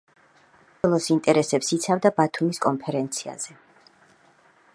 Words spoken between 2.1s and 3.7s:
ბათუმის კონფერენციაზე.